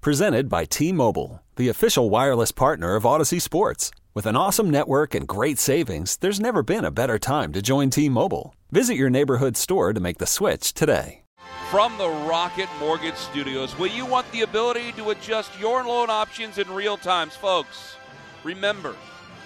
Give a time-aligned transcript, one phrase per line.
[0.00, 3.90] Presented by T Mobile, the official wireless partner of Audacy Sports.
[4.14, 7.90] With an awesome network and great savings, there's never been a better time to join
[7.90, 8.54] T Mobile.
[8.70, 11.22] Visit your neighborhood store to make the switch today.
[11.68, 16.58] From the Rocket Mortgage Studios, will you want the ability to adjust your loan options
[16.58, 17.96] in real time, folks?
[18.44, 18.94] Remember,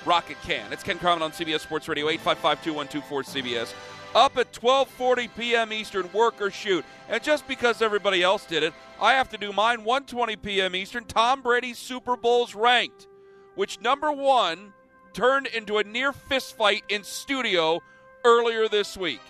[0.05, 0.71] Rocket can.
[0.71, 3.73] It's Ken Carman on CBS Sports Radio, 855-2124-CBS.
[4.15, 5.73] Up at 12:40 p.m.
[5.73, 6.85] Eastern, work or shoot.
[7.09, 10.77] And just because everybody else did it, I have to do mine 1:20 p.m.
[10.77, 11.05] Eastern.
[11.05, 13.09] Tom Brady's Super Bowls ranked,
[13.55, 14.75] which number one
[15.15, 17.81] turned into a near fist fight in studio
[18.23, 19.21] earlier this week.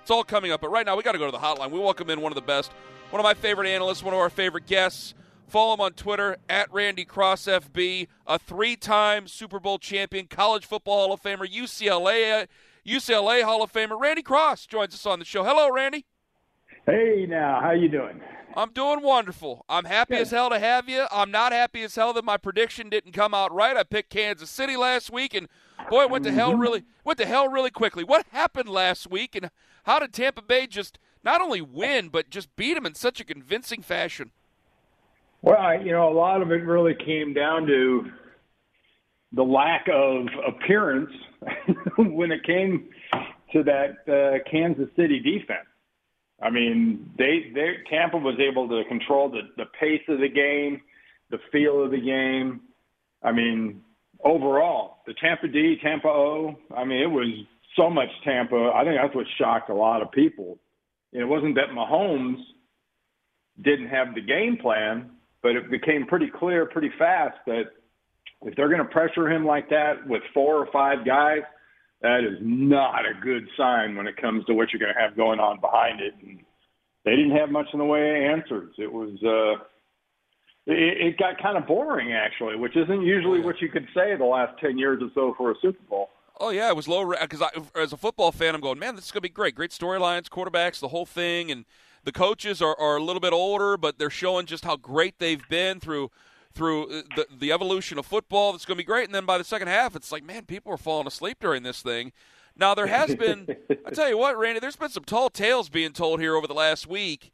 [0.00, 1.70] It's all coming up, but right now we got to go to the hotline.
[1.70, 2.72] We welcome in one of the best,
[3.10, 5.14] one of my favorite analysts, one of our favorite guests.
[5.46, 11.04] Follow him on Twitter at Randy Cross FB, a three-time Super Bowl champion, college football
[11.04, 12.48] Hall of Famer, UCLA
[12.86, 15.44] UCLA Hall of Famer Randy Cross joins us on the show.
[15.44, 16.04] Hello, Randy.
[16.84, 18.20] Hey, now how you doing?
[18.56, 19.64] I'm doing wonderful.
[19.68, 20.22] I'm happy Good.
[20.22, 21.06] as hell to have you.
[21.10, 23.76] I'm not happy as hell that my prediction didn't come out right.
[23.76, 25.48] I picked Kansas City last week, and
[25.88, 26.60] boy, it went to hell mm-hmm.
[26.60, 28.04] really went to hell really quickly.
[28.04, 29.50] What happened last week, and
[29.84, 33.24] how did Tampa Bay just not only win but just beat them in such a
[33.24, 34.32] convincing fashion?
[35.40, 38.10] Well, I, you know, a lot of it really came down to
[39.32, 41.12] the lack of appearance
[41.96, 42.88] when it came
[43.52, 45.66] to that uh, Kansas City defense.
[46.42, 50.80] I mean, they they Tampa was able to control the the pace of the game,
[51.30, 52.62] the feel of the game.
[53.22, 53.82] I mean,
[54.24, 56.56] overall, the Tampa D, Tampa O.
[56.76, 57.28] I mean, it was
[57.76, 58.72] so much Tampa.
[58.74, 60.58] I think that's what shocked a lot of people.
[61.12, 62.42] It wasn't that Mahomes
[63.60, 65.10] didn't have the game plan,
[65.42, 67.64] but it became pretty clear pretty fast that
[68.44, 71.42] if they're going to pressure him like that with four or five guys,
[72.00, 75.16] that is not a good sign when it comes to what you're going to have
[75.16, 76.14] going on behind it.
[76.22, 76.40] And
[77.04, 78.74] they didn't have much in the way of answers.
[78.78, 79.62] It was, uh,
[80.66, 84.24] it, it got kind of boring actually, which isn't usually what you could say the
[84.24, 86.10] last 10 years or so for a Super Bowl.
[86.40, 87.42] Oh yeah, it was low because
[87.76, 89.54] as a football fan, I'm going, man, this is going to be great.
[89.54, 91.64] Great storylines, quarterbacks, the whole thing, and
[92.02, 95.46] the coaches are, are a little bit older, but they're showing just how great they've
[95.48, 96.10] been through
[96.54, 98.52] through uh, the, the evolution of football.
[98.52, 99.06] That's going to be great.
[99.06, 101.82] And then by the second half, it's like, man, people are falling asleep during this
[101.82, 102.12] thing.
[102.56, 103.46] Now, there has been,
[103.86, 106.54] I tell you what, Randy, there's been some tall tales being told here over the
[106.54, 107.32] last week.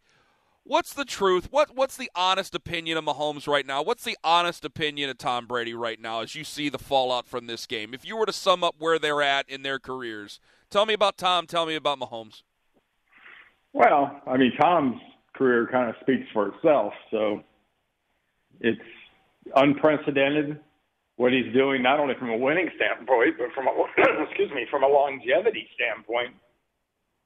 [0.62, 1.49] What's the truth?
[1.51, 3.83] What What's the honest opinion of Mahomes right now?
[3.83, 7.47] What's the honest opinion of Tom Brady right now as you see the fallout from
[7.47, 7.95] this game?
[7.95, 11.17] If you were to sum up where they're at in their careers, tell me about
[11.17, 12.43] Tom, tell me about Mahomes.
[13.73, 15.00] Well, I mean, Tom's
[15.35, 16.93] career kind of speaks for itself.
[17.11, 17.43] So
[18.61, 18.79] it's
[19.54, 20.60] unprecedented
[21.16, 23.70] what he's doing, not only from a winning standpoint, but from a,
[24.25, 26.34] excuse me, from a longevity standpoint.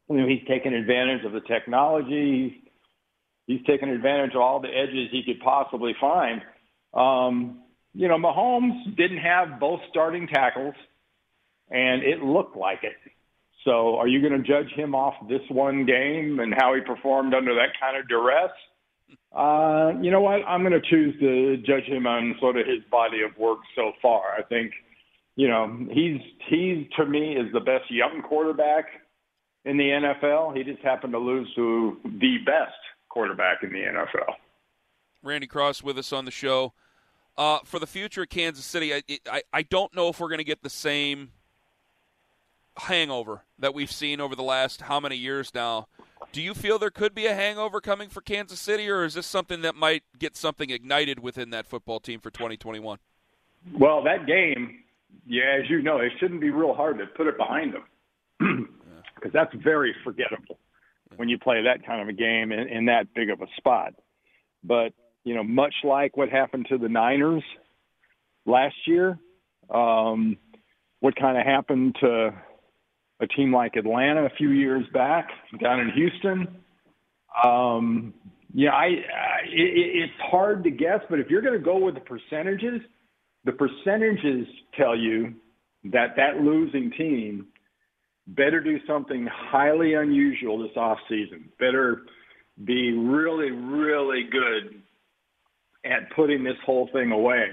[0.09, 2.63] You know, he's taken advantage of the technology.
[3.47, 6.43] He's taken advantage of all the edges he could possibly find.
[6.95, 7.61] Um,
[7.95, 10.75] you know, Mahomes didn't have both starting tackles,
[11.71, 12.97] and it looked like it.
[13.65, 17.35] So, are you going to judge him off this one game and how he performed
[17.35, 18.51] under that kind of duress?
[19.35, 20.41] Uh, you know what?
[20.47, 23.93] I'm going to choose to judge him on sort of his body of work so
[24.03, 24.35] far.
[24.37, 24.73] I think,
[25.37, 28.87] you know, he's he's to me is the best young quarterback
[29.65, 30.57] in the NFL.
[30.57, 32.77] He just happened to lose to the best
[33.09, 34.35] quarterback in the NFL.
[35.23, 36.73] Randy Cross with us on the show.
[37.39, 40.39] Uh, for the future of Kansas City, I, I, I don't know if we're going
[40.39, 41.31] to get the same
[42.77, 45.89] hangover that we've seen over the last how many years now
[46.33, 49.27] do you feel there could be a hangover coming for Kansas City, or is this
[49.27, 52.99] something that might get something ignited within that football team for 2021?
[53.79, 54.81] Well, that game,
[55.27, 58.69] yeah, as you know, it shouldn't be real hard to put it behind them
[59.15, 60.59] because that's very forgettable
[61.17, 63.95] when you play that kind of a game in, in that big of a spot.
[64.65, 64.93] But
[65.25, 67.45] you know, much like what happened to the Niners
[68.47, 69.19] last year,
[69.71, 70.37] um,
[71.01, 72.35] what kind of happened to
[73.23, 75.29] a team like Atlanta a few years back
[75.61, 76.49] down in Houston.
[77.45, 78.13] Um,
[78.53, 81.95] yeah, I, I it, it's hard to guess, but if you're going to go with
[81.95, 82.81] the percentages,
[83.45, 84.47] the percentages
[84.77, 85.35] tell you
[85.85, 87.47] that that losing team
[88.27, 91.49] better do something highly unusual this off season.
[91.59, 92.03] Better
[92.65, 94.83] be really, really good
[95.85, 97.47] at putting this whole thing away.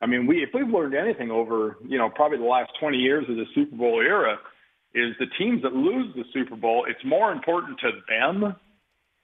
[0.00, 3.24] I mean, we if we've learned anything over, you know, probably the last 20 years
[3.28, 4.38] of the Super Bowl era,
[4.96, 8.56] is the teams that lose the Super Bowl, it's more important to them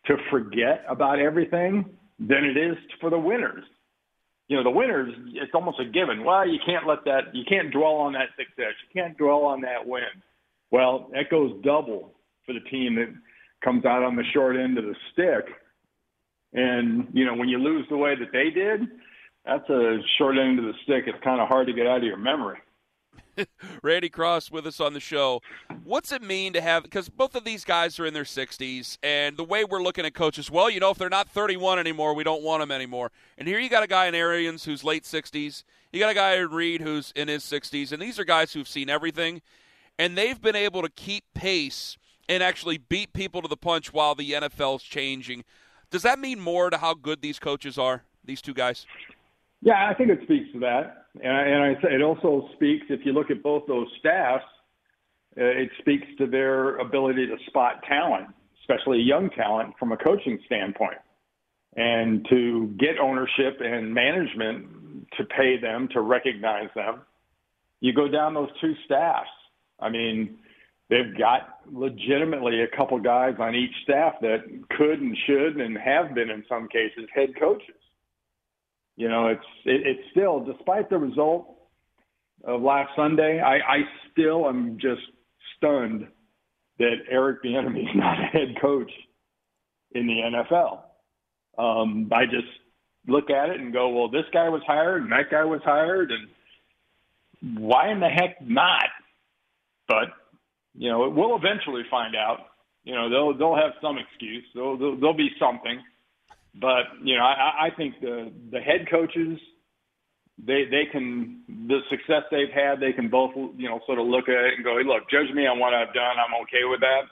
[0.07, 1.87] to forget about everything
[2.19, 3.65] than it is for the winners.
[4.49, 6.25] You know, the winners, it's almost a given.
[6.25, 8.75] Well, you can't let that, you can't dwell on that success.
[8.85, 10.03] You can't dwell on that win.
[10.71, 12.13] Well, that goes double
[12.45, 13.15] for the team that
[13.65, 15.55] comes out on the short end of the stick.
[16.53, 18.83] And, you know, when you lose the way that they did,
[19.47, 21.05] that's a short end of the stick.
[21.07, 22.59] It's kind of hard to get out of your memory.
[23.83, 25.41] Randy Cross with us on the show.
[25.85, 29.37] What's it mean to have, because both of these guys are in their 60s, and
[29.37, 32.25] the way we're looking at coaches, well, you know, if they're not 31 anymore, we
[32.25, 33.11] don't want them anymore.
[33.39, 35.65] And here you got a guy in Arians who's late 60s.
[35.93, 38.69] You got a guy in Reid who's in his 60s, and these are guys who've
[38.69, 39.43] seen everything,
[39.99, 41.97] and they've been able to keep pace
[42.29, 45.45] and actually beat people to the punch while the NFL's changing.
[45.91, 48.87] Does that mean more to how good these coaches are, these two guys?
[49.63, 52.85] Yeah, I think it speaks to that, and I, and I say it also speaks.
[52.89, 54.45] If you look at both those staffs,
[55.39, 58.27] uh, it speaks to their ability to spot talent,
[58.63, 60.99] especially young talent, from a coaching standpoint,
[61.77, 64.67] and to get ownership and management
[65.17, 67.03] to pay them to recognize them.
[67.81, 69.29] You go down those two staffs.
[69.81, 70.39] I mean,
[70.91, 74.41] they've got legitimately a couple guys on each staff that
[74.77, 77.82] could and should and have been in some cases head coaches.
[79.03, 81.57] You know, it's it, it's still, despite the result
[82.45, 83.79] of last Sunday, I, I
[84.13, 85.03] still am just
[85.57, 86.07] stunned
[86.79, 88.93] that Eric Bieniemy is not a head coach
[89.91, 90.83] in the NFL.
[91.59, 92.47] Um, I just
[93.09, 96.13] look at it and go, well, this guy was hired and that guy was hired,
[96.13, 98.87] and why in the heck not?
[99.89, 100.11] But
[100.77, 102.39] you know, we'll eventually find out.
[102.85, 104.45] You know, they'll they'll have some excuse.
[104.55, 105.83] There'll there'll, there'll be something.
[106.55, 109.39] But you know, I, I think the the head coaches,
[110.39, 114.29] they they can the success they've had, they can both you know sort of look
[114.29, 116.17] at it and go, hey, look, judge me on what I've done.
[116.19, 117.03] I'm okay with that.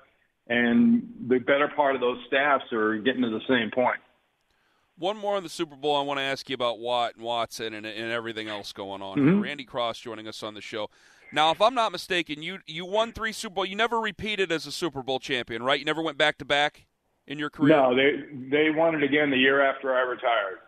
[0.48, 4.00] And the better part of those staffs are getting to the same point.
[4.98, 5.96] One more on the Super Bowl.
[5.96, 9.16] I want to ask you about Watt and Watson and, and everything else going on.
[9.16, 9.40] Mm-hmm.
[9.40, 10.90] Randy Cross joining us on the show.
[11.32, 13.64] Now, if I'm not mistaken, you you won three Super Bowl.
[13.64, 15.78] You never repeated as a Super Bowl champion, right?
[15.78, 16.86] You never went back to back
[17.26, 17.76] in your career?
[17.76, 20.58] No, they they won it again the year after I retired.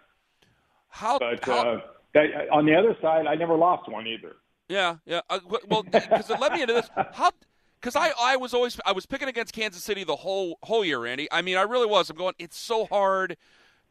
[0.89, 1.19] How?
[1.19, 1.81] But how, uh,
[2.15, 4.37] they, on the other side, I never lost one either.
[4.69, 5.21] Yeah, yeah.
[5.29, 6.91] Uh, well, because it led me into this.
[7.13, 7.33] How?
[7.81, 11.05] Because I, I was always I was picking against Kansas City the whole whole year,
[11.07, 11.29] Andy.
[11.33, 12.11] I mean, I really was.
[12.11, 12.35] I'm going.
[12.39, 13.37] It's so hard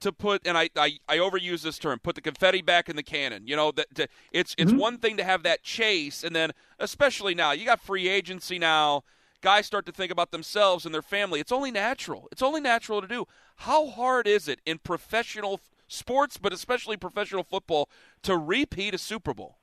[0.02, 3.04] to put, and I, I, I overuse this term, put the confetti back in the
[3.04, 3.48] cannon.
[3.48, 4.80] You know that it's it's mm-hmm.
[4.80, 9.04] one thing to have that chase, and then especially now you got free agency now
[9.42, 11.40] guys start to think about themselves and their family.
[11.40, 12.28] It's only natural.
[12.32, 13.26] It's only natural to do.
[13.58, 17.90] How hard is it in professional sports, but especially professional football,
[18.24, 19.58] to repeat a Super Bowl?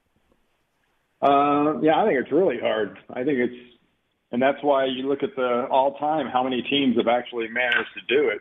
[1.22, 2.98] Uh, yeah, I think it's really hard.
[3.10, 3.74] I think it's,
[4.30, 8.14] and that's why you look at the all-time how many teams have actually managed to
[8.14, 8.40] do it.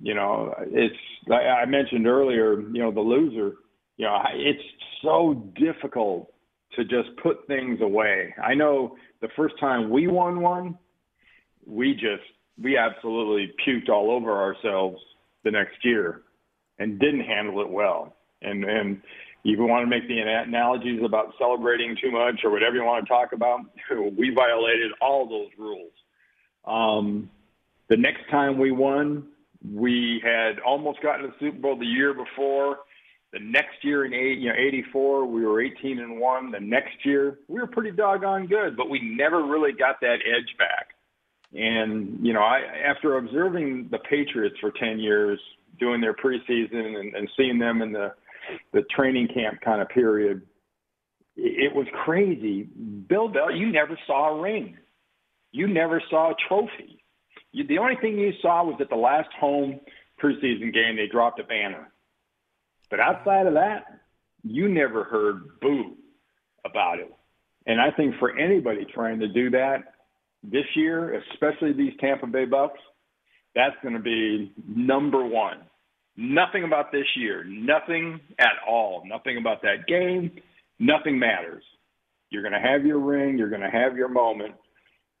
[0.00, 0.96] You know, it's
[1.30, 2.60] I mentioned earlier.
[2.60, 3.52] You know, the loser.
[3.96, 4.62] You know, it's
[5.02, 6.32] so difficult
[6.74, 8.34] to just put things away.
[8.42, 10.78] I know the first time we won one,
[11.66, 12.24] we just
[12.62, 15.00] we absolutely puked all over ourselves
[15.44, 16.22] the next year
[16.78, 18.14] and didn't handle it well.
[18.42, 19.00] And and
[19.44, 23.04] if you want to make the analogies about celebrating too much or whatever you want
[23.04, 23.60] to talk about,
[24.18, 25.92] we violated all those rules.
[26.64, 27.30] Um,
[27.88, 29.28] the next time we won,
[29.64, 32.78] we had almost gotten to the Super Bowl the year before
[33.32, 36.50] the next year in eight, you know, 84, we were 18 and one.
[36.50, 40.54] The next year, we were pretty doggone good, but we never really got that edge
[40.58, 40.88] back.
[41.54, 45.40] And, you know, I, after observing the Patriots for 10 years,
[45.80, 48.12] doing their preseason and, and seeing them in the,
[48.72, 50.42] the training camp kind of period,
[51.34, 52.64] it, was crazy.
[53.08, 54.76] Bill Bell, you never saw a ring.
[55.52, 57.02] You never saw a trophy.
[57.52, 59.80] You, the only thing you saw was at the last home
[60.22, 61.91] preseason game, they dropped a banner
[62.92, 63.86] but outside of that,
[64.44, 65.96] you never heard boo
[66.66, 67.10] about it.
[67.64, 69.94] And I think for anybody trying to do that
[70.42, 72.78] this year, especially these Tampa Bay Bucks,
[73.54, 75.62] that's going to be number one.
[76.18, 80.30] Nothing about this year, nothing at all, nothing about that game,
[80.78, 81.64] nothing matters.
[82.28, 84.54] You're going to have your ring, you're going to have your moment,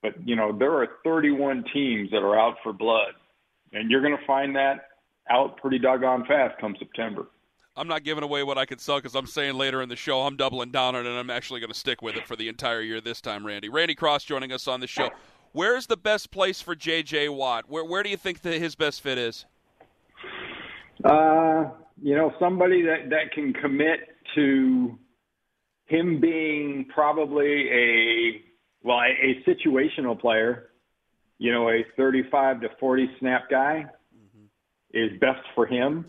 [0.02, 3.14] but you know there are 31 teams that are out for blood,
[3.72, 4.88] and you're going to find that
[5.30, 7.28] out pretty doggone fast come September.
[7.76, 10.22] I'm not giving away what I could sell because I'm saying later in the show
[10.22, 12.48] I'm doubling down on it and I'm actually going to stick with it for the
[12.48, 13.68] entire year this time, Randy.
[13.70, 15.08] Randy Cross joining us on the show.
[15.52, 17.30] Where's the best place for J.J.
[17.30, 17.68] Watt?
[17.68, 19.46] Where, where do you think that his best fit is?
[21.04, 24.00] Uh, you know, somebody that that can commit
[24.34, 24.98] to
[25.86, 28.42] him being probably a
[28.82, 30.70] well a, a situational player,
[31.38, 34.44] you know, a 35 to 40 snap guy mm-hmm.
[34.92, 36.06] is best for him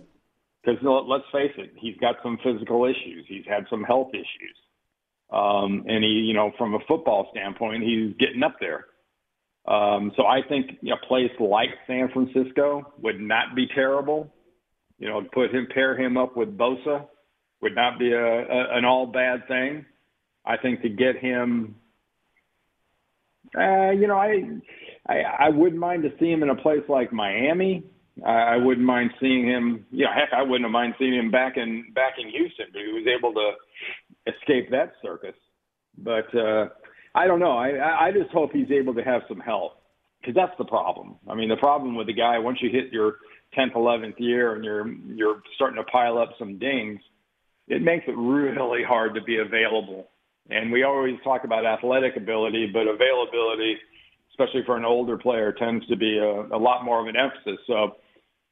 [0.63, 3.25] because let's face it, he's got some physical issues.
[3.27, 4.55] He's had some health issues.
[5.31, 8.85] Um, and he, you know, from a football standpoint, he's getting up there.
[9.65, 14.31] Um, so I think a place like San Francisco would not be terrible.
[14.99, 17.07] You know, put him, pair him up with Bosa
[17.61, 19.85] would not be a, a an all bad thing.
[20.45, 21.75] I think to get him,
[23.57, 24.43] uh, you know, I,
[25.07, 27.85] I I wouldn't mind to see him in a place like Miami.
[28.25, 29.85] I, I wouldn't mind seeing him.
[29.91, 32.81] You know, heck, I wouldn't have mind seeing him back in back in Houston, but
[32.81, 33.51] he was able to
[34.27, 35.35] escape that circus.
[35.97, 36.69] But uh,
[37.15, 37.57] I don't know.
[37.57, 39.81] I I just hope he's able to have some help
[40.21, 41.15] because that's the problem.
[41.27, 43.17] I mean, the problem with the guy once you hit your
[43.57, 46.99] 10th, 11th year and you're you're starting to pile up some dings,
[47.67, 50.09] it makes it really hard to be available.
[50.49, 53.77] And we always talk about athletic ability, but availability,
[54.31, 57.59] especially for an older player, tends to be a, a lot more of an emphasis.
[57.65, 57.95] So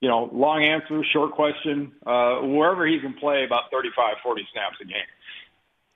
[0.02, 1.92] you know, long answer, short question.
[2.06, 4.98] Uh, wherever he can play about 35, 40 snaps a game.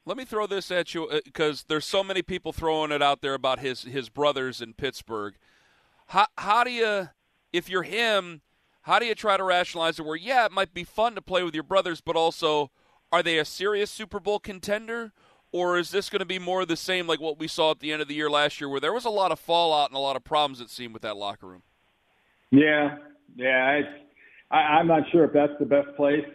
[0.05, 3.21] Let me throw this at you because uh, there's so many people throwing it out
[3.21, 5.33] there about his his brothers in Pittsburgh.
[6.07, 7.09] How how do you,
[7.51, 8.41] if you're him,
[8.83, 10.05] how do you try to rationalize it?
[10.05, 12.69] Where yeah, it might be fun to play with your brothers, but also,
[13.11, 15.11] are they a serious Super Bowl contender?
[15.51, 17.79] Or is this going to be more of the same like what we saw at
[17.79, 19.95] the end of the year last year, where there was a lot of fallout and
[19.95, 21.63] a lot of problems it seemed with that locker room?
[22.51, 22.97] Yeah,
[23.35, 23.81] yeah,
[24.51, 26.25] I, I'm not sure if that's the best place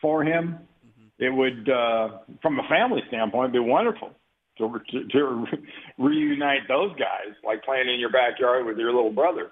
[0.00, 0.58] for him.
[0.86, 1.24] Mm-hmm.
[1.24, 4.10] It would, uh, from a family standpoint, be wonderful
[4.58, 5.46] to, to, to
[5.98, 9.50] reunite those guys, like playing in your backyard with your little brother.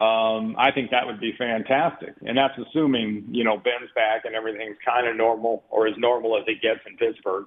[0.00, 4.34] Um, I think that would be fantastic, and that's assuming you know Ben's back and
[4.34, 7.44] everything's kind of normal or as normal as it gets in Pittsburgh.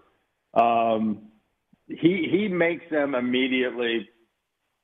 [0.53, 1.29] Um,
[1.87, 4.07] he he makes them immediately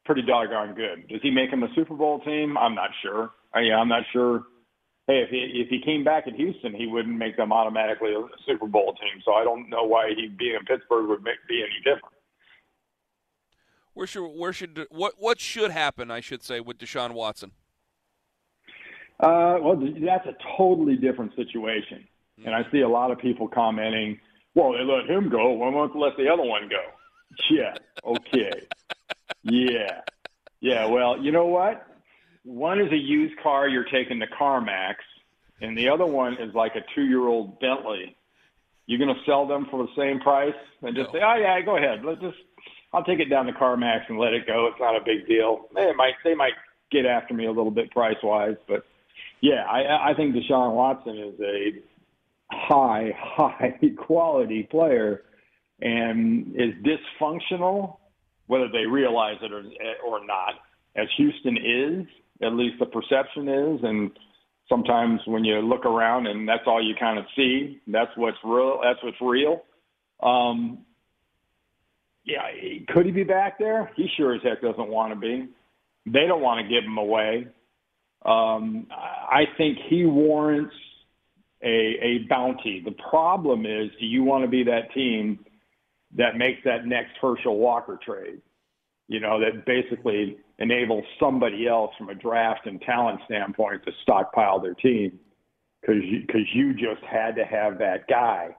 [0.03, 1.08] pretty doggone good.
[1.10, 2.58] Does he make him a Super Bowl team?
[2.58, 3.29] I'm not sure.
[3.53, 4.44] I, yeah, I'm not sure.
[5.08, 8.22] Hey, if he if he came back in Houston, he wouldn't make them automatically a
[8.46, 9.22] Super Bowl team.
[9.25, 12.13] So I don't know why he being in Pittsburgh would make, be any different.
[13.96, 16.12] Where should where should what what should happen?
[16.12, 17.51] I should say with Deshaun Watson.
[19.20, 22.08] Uh, well, that's a totally different situation,
[22.39, 22.46] mm-hmm.
[22.46, 24.20] and I see a lot of people commenting,
[24.53, 25.50] "Well, they let him go.
[25.53, 26.82] Why won't they let the other one go?"
[27.50, 27.74] Yeah.
[28.06, 28.68] Okay.
[29.44, 30.01] yeah.
[30.62, 30.86] Yeah.
[30.86, 31.86] Well, you know what?
[32.50, 34.96] One is a used car you're taking to CarMax,
[35.62, 38.15] and the other one is like a two-year-old Bentley.
[38.88, 41.20] You're going to sell them for the same price and just no.
[41.20, 42.03] say, "Oh yeah, go ahead.
[42.03, 42.38] Let's just
[42.91, 44.65] I'll take it down to CarMax and let it go.
[44.65, 46.53] It's not a big deal." They might they might
[46.89, 48.84] get after me a little bit price-wise, but
[49.41, 51.74] yeah, I, I think Deshaun Watson is a
[52.51, 55.22] high, high quality player
[55.79, 57.98] and is dysfunctional,
[58.48, 59.63] whether they realize it or,
[60.03, 60.56] or not,
[60.96, 62.08] as Houston is
[62.41, 63.79] at least the perception is.
[63.84, 64.12] And
[64.67, 68.79] sometimes when you look around and that's all you kind of see, that's what's real.
[68.84, 69.62] That's what's real.
[70.22, 70.79] Um,
[72.25, 72.43] yeah,
[72.89, 73.91] could he be back there?
[73.96, 75.48] He sure as heck doesn't want to be.
[76.05, 77.48] They don't want to give him away.
[78.25, 80.75] Um, I think he warrants
[81.63, 81.67] a,
[82.01, 82.81] a bounty.
[82.84, 85.39] The problem is, do you want to be that team
[86.17, 88.41] that makes that next Herschel Walker trade?
[89.10, 94.60] You know, that basically enables somebody else from a draft and talent standpoint to stockpile
[94.62, 95.20] their team
[95.82, 98.56] because you, cause you just had to have that guy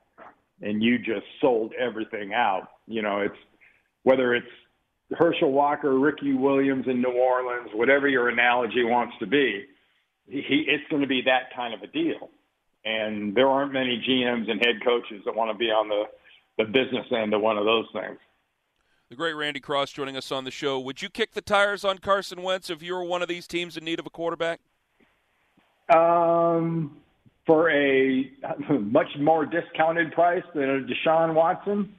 [0.61, 2.69] and you just sold everything out.
[2.89, 3.37] You know, it's
[4.03, 4.47] whether it's
[5.13, 9.67] Herschel Walker, Ricky Williams in New Orleans, whatever your analogy wants to be,
[10.27, 12.29] he, it's going to be that kind of a deal.
[12.85, 16.05] And there aren't many GMs and head coaches that want to be on the,
[16.59, 18.19] the business end of one of those things
[19.11, 20.79] the great Randy Cross joining us on the show.
[20.79, 23.77] Would you kick the tires on Carson Wentz if you were one of these teams
[23.77, 24.61] in need of a quarterback?
[25.93, 26.99] Um,
[27.45, 28.31] for a
[28.71, 31.93] much more discounted price than a Deshaun Watson,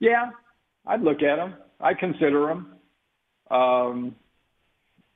[0.00, 0.30] yeah,
[0.86, 1.54] I'd look at him.
[1.80, 2.74] I'd consider him.
[3.50, 4.14] Um,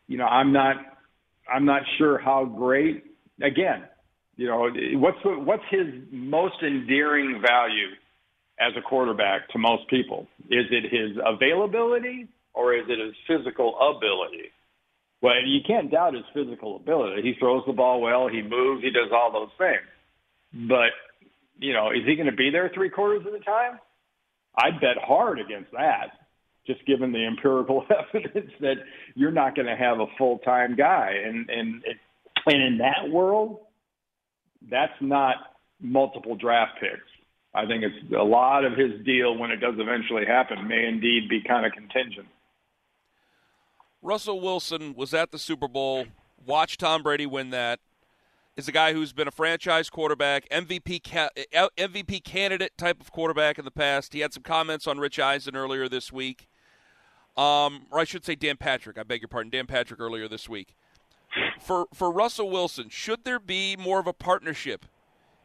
[0.08, 0.76] you know, I'm not,
[1.52, 3.04] I'm not sure how great.
[3.42, 3.84] Again,
[4.36, 7.88] you know, what's what's his most endearing value
[8.58, 10.26] as a quarterback to most people?
[10.50, 14.50] Is it his availability or is it his physical ability?
[15.22, 17.22] Well, you can't doubt his physical ability.
[17.22, 20.68] He throws the ball well, he moves, he does all those things.
[20.68, 20.92] But,
[21.58, 23.78] you know, is he going to be there three quarters of the time?
[24.56, 26.12] I'd bet hard against that,
[26.66, 27.84] just given the empirical
[28.14, 28.76] evidence that
[29.14, 31.12] you're not going to have a full time guy.
[31.24, 31.82] And, and,
[32.46, 33.60] and in that world,
[34.70, 35.36] that's not
[35.80, 37.10] multiple draft picks.
[37.56, 41.26] I think it's a lot of his deal when it does eventually happen may indeed
[41.26, 42.26] be kind of contingent.
[44.02, 46.04] Russell Wilson was at the Super Bowl,
[46.44, 47.80] watched Tom Brady win that.
[48.56, 51.28] Is a guy who's been a franchise quarterback, MVP ca-
[51.76, 54.14] MVP candidate type of quarterback in the past.
[54.14, 56.48] He had some comments on Rich Eisen earlier this week.
[57.36, 58.96] Um, or I should say Dan Patrick.
[58.96, 60.74] I beg your pardon, Dan Patrick earlier this week.
[61.60, 64.86] For for Russell Wilson, should there be more of a partnership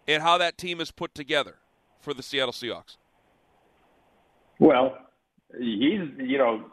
[0.08, 1.58] in how that team is put together
[2.02, 2.98] for the Seattle Seahawks?
[4.60, 4.98] Well,
[5.58, 6.66] he's you know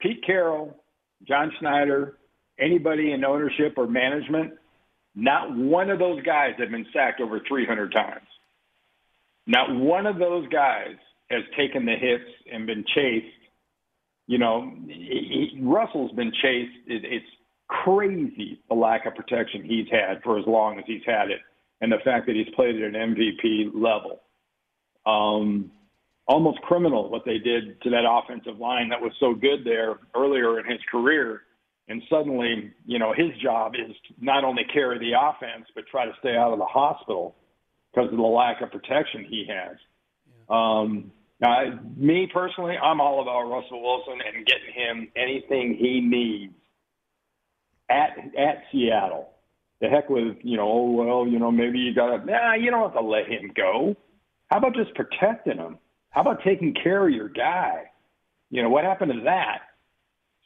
[0.00, 0.76] Pete Carroll,
[1.26, 2.18] John Schneider,
[2.58, 4.54] anybody in ownership or management,
[5.14, 8.26] not one of those guys have been sacked over 300 times.
[9.46, 10.96] Not one of those guys
[11.30, 13.26] has taken the hits and been chased.
[14.26, 16.72] You know, he, Russell's been chased.
[16.86, 17.26] It, it's
[17.68, 21.40] crazy the lack of protection he's had for as long as he's had it,
[21.80, 24.20] and the fact that he's played at an MVP level.
[25.06, 25.70] Um,
[26.26, 30.58] almost criminal what they did to that offensive line that was so good there earlier
[30.58, 31.42] in his career.
[31.88, 36.06] And suddenly, you know, his job is to not only carry the offense, but try
[36.06, 37.36] to stay out of the hospital
[37.92, 39.76] because of the lack of protection he has.
[40.48, 40.80] Yeah.
[40.80, 46.54] Um, now, me personally, I'm all about Russell Wilson and getting him anything he needs
[47.90, 49.30] at at Seattle.
[49.80, 52.82] The heck with you know, oh well, you know, maybe you gotta nah, you don't
[52.82, 53.94] have to let him go.
[54.54, 55.78] How about just protecting him?
[56.10, 57.90] How about taking care of your guy?
[58.50, 59.62] You know, what happened to that?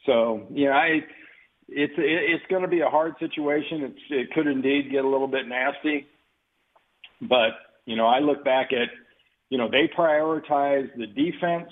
[0.07, 1.01] So, you know, I
[1.67, 3.83] it's it's going to be a hard situation.
[3.83, 6.07] It's it could indeed get a little bit nasty.
[7.21, 7.51] But,
[7.85, 8.89] you know, I look back at,
[9.51, 11.69] you know, they prioritized the defense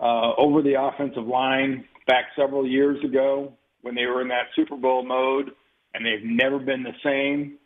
[0.00, 4.76] uh, over the offensive line back several years ago when they were in that Super
[4.76, 5.52] Bowl mode,
[5.94, 7.58] and they've never been the same.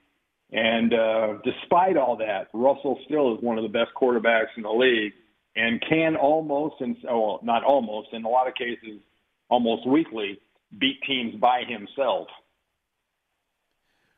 [0.52, 4.71] And uh, despite all that, Russell still is one of the best quarterbacks in the
[4.71, 5.12] league
[5.57, 9.00] and can almost, and oh, not almost, in a lot of cases,
[9.49, 10.39] almost weekly,
[10.78, 12.28] beat teams by himself.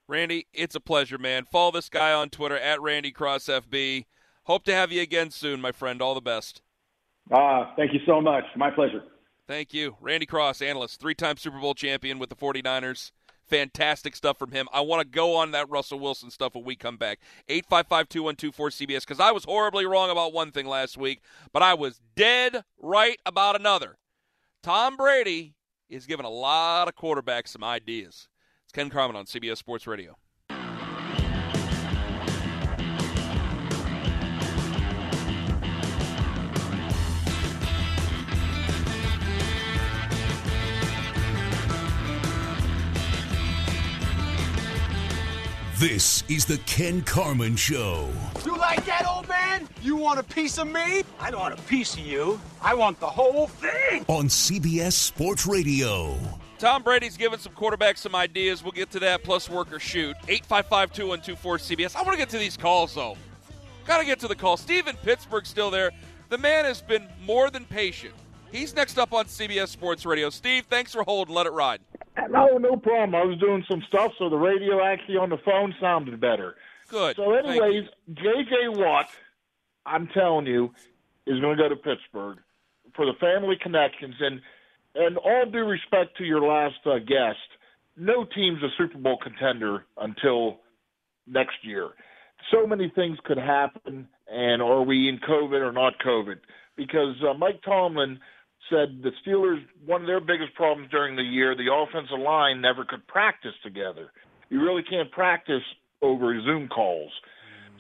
[0.09, 1.45] Randy, it's a pleasure, man.
[1.45, 4.07] Follow this guy on Twitter at RandyCrossFB.
[4.45, 6.03] Hope to have you again soon, my friend.
[6.03, 6.61] All the best.
[7.31, 8.45] Ah, uh, thank you so much.
[8.57, 9.03] My pleasure.
[9.47, 9.97] Thank you.
[10.01, 13.13] Randy Cross, analyst, three time Super Bowl champion with the 49ers.
[13.53, 14.67] Fantastic stuff from him.
[14.73, 17.19] I want to go on that Russell Wilson stuff when we come back.
[17.51, 21.21] 855 2124 CBS, because I was horribly wrong about one thing last week,
[21.53, 23.99] but I was dead right about another.
[24.63, 25.53] Tom Brady
[25.91, 28.27] is giving a lot of quarterbacks some ideas.
[28.65, 30.17] It's Ken Carman on CBS Sports Radio.
[45.83, 48.09] This is the Ken Carman Show.
[48.45, 49.69] You like that, old man?
[49.83, 51.03] You want a piece of me?
[51.19, 52.41] I don't want a piece of you.
[52.61, 54.05] I want the whole thing.
[54.07, 56.17] On CBS Sports Radio.
[56.61, 58.63] Tom Brady's giving some quarterbacks some ideas.
[58.63, 60.15] We'll get to that, plus work or shoot.
[60.29, 61.97] 855 2124 CBS.
[61.97, 63.17] I want to get to these calls, though.
[63.85, 64.57] Got to get to the call.
[64.57, 65.91] Steven Pittsburgh still there.
[66.29, 68.15] The man has been more than patient.
[68.53, 70.31] He's next up on CBS Sports Radio.
[70.31, 71.35] Steve, thanks for holding.
[71.35, 71.81] Let it ride.
[72.31, 73.15] No, no problem.
[73.15, 76.57] I was doing some stuff, so the radio actually on the phone sounded better.
[76.89, 77.17] Good.
[77.17, 78.69] So, anyways, J.J.
[78.69, 79.09] Watt,
[79.87, 80.71] I'm telling you,
[81.27, 82.39] is going to go to Pittsburgh
[82.95, 84.15] for the family connections.
[84.21, 84.41] And,
[84.95, 87.39] and all due respect to your last uh, guest,
[87.97, 90.59] no team's a Super Bowl contender until
[91.27, 91.91] next year.
[92.51, 96.41] So many things could happen, and are we in COVID or not COVID?
[96.77, 98.19] Because uh, Mike Tomlin–
[98.71, 102.85] said the Steelers one of their biggest problems during the year the offensive line never
[102.85, 104.13] could practice together.
[104.49, 105.63] You really can't practice
[106.01, 107.11] over Zoom calls.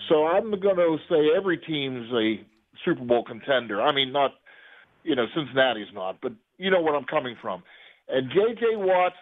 [0.09, 2.45] So I'm going to say every team's a
[2.85, 3.81] Super Bowl contender.
[3.81, 4.33] I mean, not
[5.05, 7.63] you know Cincinnati's not, but you know where I'm coming from.
[8.09, 8.77] And J.J.
[8.77, 9.13] Watt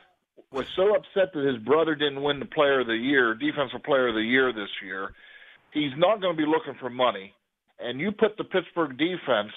[0.52, 4.08] was so upset that his brother didn't win the Player of the Year, Defensive Player
[4.08, 5.12] of the Year this year.
[5.72, 7.32] He's not going to be looking for money.
[7.78, 9.52] And you put the Pittsburgh defense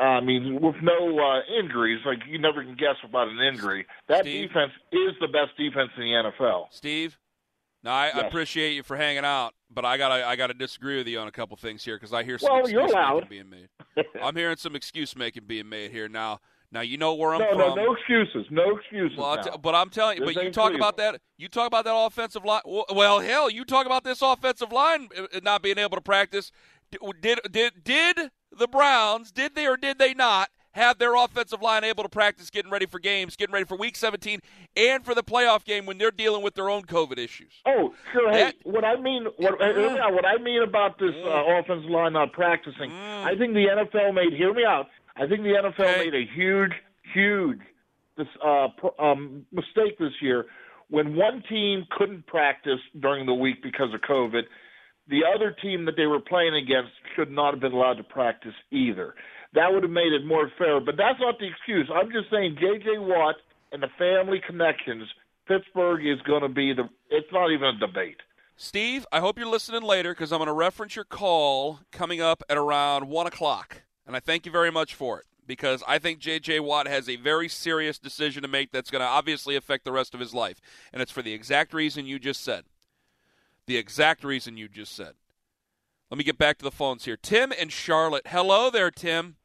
[0.00, 3.86] I mean, with no uh, injuries, like you never can guess about an injury.
[4.08, 4.48] That Steve?
[4.48, 6.66] defense is the best defense in the NFL.
[6.70, 7.18] Steve,
[7.82, 8.16] now I, yes.
[8.16, 11.28] I appreciate you for hanging out, but I gotta I gotta disagree with you on
[11.28, 13.68] a couple things here because I hear some well, excuse making being made.
[14.22, 16.40] I'm hearing some excuse making being made here now.
[16.72, 17.58] Now you know where I'm no, from.
[17.58, 19.18] No, no excuses, no excuses.
[19.18, 21.20] Well, t- but I'm telling you, this but you talk about that.
[21.36, 22.62] You talk about that offensive line.
[22.64, 26.52] Well, hell, you talk about this offensive line uh, not being able to practice.
[26.90, 31.84] Did did did the Browns, did they or did they not, have their offensive line
[31.84, 34.40] able to practice getting ready for games, getting ready for Week 17,
[34.76, 37.52] and for the playoff game when they're dealing with their own COVID issues.
[37.66, 38.30] Oh, sure.
[38.32, 42.90] Hey, what I mean, what, what I mean about this uh, offensive line not practicing,
[42.92, 44.32] I think the NFL made.
[44.32, 44.86] Hear me out.
[45.16, 46.10] I think the NFL Okay.
[46.10, 46.72] made a huge,
[47.12, 47.58] huge
[48.16, 50.46] this uh, um, mistake this year
[50.88, 54.42] when one team couldn't practice during the week because of COVID.
[55.10, 58.54] The other team that they were playing against should not have been allowed to practice
[58.70, 59.14] either.
[59.54, 60.80] That would have made it more fair.
[60.80, 61.90] But that's not the excuse.
[61.92, 62.98] I'm just saying J.J.
[62.98, 63.34] Watt
[63.72, 65.08] and the family connections.
[65.48, 66.88] Pittsburgh is going to be the.
[67.10, 68.18] It's not even a debate.
[68.56, 72.42] Steve, I hope you're listening later because I'm going to reference your call coming up
[72.48, 73.82] at around 1 o'clock.
[74.06, 76.60] And I thank you very much for it because I think J.J.
[76.60, 80.14] Watt has a very serious decision to make that's going to obviously affect the rest
[80.14, 80.60] of his life.
[80.92, 82.64] And it's for the exact reason you just said.
[83.70, 85.12] The exact reason you just said.
[86.10, 87.16] Let me get back to the phones here.
[87.16, 88.26] Tim and Charlotte.
[88.26, 89.36] Hello there, Tim.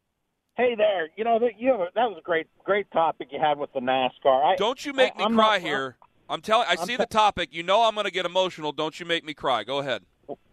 [0.58, 3.40] Hey there, you know that you have a, that was a great great topic you
[3.40, 4.44] had with the NASCAR.
[4.44, 5.98] I, Don't you make I- me I'm cry not- here.
[6.28, 6.66] I'm telling.
[6.68, 7.50] I I'm see te- the topic.
[7.54, 8.72] You know I'm going to get emotional.
[8.72, 9.64] Don't you make me cry.
[9.64, 10.02] Go ahead.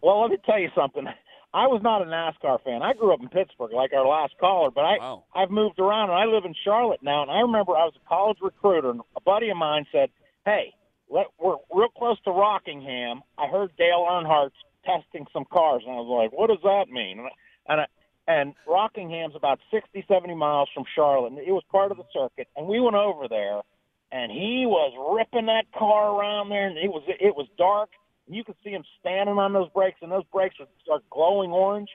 [0.03, 1.05] Well, let me tell you something.
[1.55, 2.83] I was not a NASCAR fan.
[2.83, 5.23] I grew up in Pittsburgh, like our last caller, but I Wow.
[5.33, 7.23] I've moved around and I live in Charlotte now.
[7.23, 10.11] And I remember I was a college recruiter, and a buddy of mine said,
[10.45, 10.75] "Hey,
[11.39, 13.21] we're real close to Rockingham.
[13.37, 17.25] I heard Dale Earnhardt's testing some cars, and I was like, what does that mean?"
[17.67, 17.85] And I,
[18.27, 21.33] and, Rockingham's about 60, 70 miles from Charlotte.
[21.45, 23.61] It was part of the circuit, and we went over there,
[24.11, 27.89] and he was ripping that car around there, and it was it was dark.
[28.27, 30.69] And you could see him standing on those brakes, and those brakes would
[31.11, 31.89] glowing orange.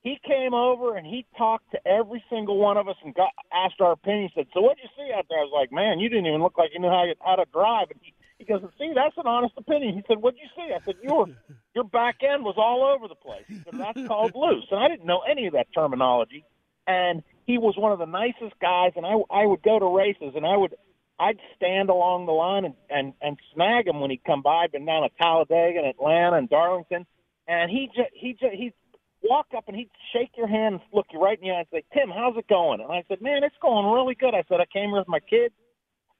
[0.00, 3.80] He came over and he talked to every single one of us and got asked
[3.80, 4.28] our opinion.
[4.28, 6.42] He said, "So what'd you see out there?" I was like, "Man, you didn't even
[6.42, 8.12] look like you knew how, how to drive." And he,
[8.46, 11.26] he goes, "See, that's an honest opinion." He said, "What'd you see?" I said, "Your
[11.74, 14.88] your back end was all over the place." He said, "That's called loose." And I
[14.88, 16.44] didn't know any of that terminology.
[16.86, 18.92] And he was one of the nicest guys.
[18.96, 20.74] And I I would go to races and I would
[21.18, 24.64] I'd stand along the line and and and snag him when he'd come by.
[24.64, 27.06] I'd been down at Talladega and Atlanta and Darlington,
[27.46, 28.74] and he just he just he'd
[29.22, 31.68] walk up and he'd shake your hand and look you right in the eye and
[31.70, 34.60] say, "Tim, how's it going?" And I said, "Man, it's going really good." I said,
[34.60, 35.54] "I came here with my kids,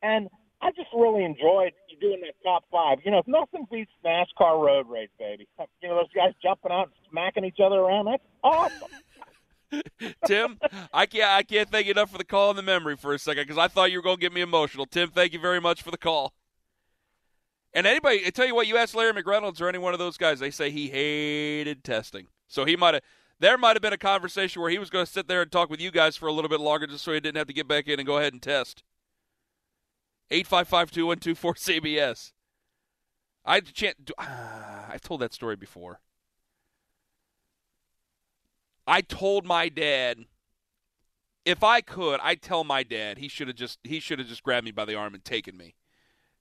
[0.03, 0.29] and
[0.65, 2.99] I just really enjoyed you doing that top five.
[3.05, 5.47] You know, nothing beats NASCAR road race, baby.
[5.83, 8.07] You know, those guys jumping out and smacking each other around.
[8.07, 8.89] That's awesome."
[10.27, 10.59] Tim,
[10.93, 13.19] I can't I can't thank you enough for the call and the memory for a
[13.19, 14.87] second because I thought you were going to get me emotional.
[14.87, 16.33] Tim, thank you very much for the call.
[17.75, 20.17] And anybody, I tell you what, you ask Larry McReynolds or any one of those
[20.17, 22.29] guys, they say he hated testing.
[22.49, 23.03] So he might have.
[23.41, 25.69] There might have been a conversation where he was going to sit there and talk
[25.69, 27.67] with you guys for a little bit longer, just so he didn't have to get
[27.67, 28.85] back in and go ahead and test.
[30.31, 32.33] Eight five five two one two four CBS.
[33.45, 33.97] I had a chance.
[34.19, 36.01] Ah, I've told that story before.
[38.87, 40.27] I told my dad
[41.45, 44.43] if I could, I'd tell my dad he should have just he should have just
[44.43, 45.75] grabbed me by the arm and taken me.